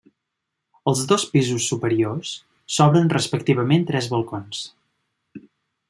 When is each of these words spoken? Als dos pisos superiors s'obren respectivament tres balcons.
Als 0.91 1.01
dos 1.11 1.25
pisos 1.33 1.67
superiors 1.73 2.31
s'obren 2.77 3.13
respectivament 3.17 3.89
tres 3.93 4.13
balcons. 4.15 4.65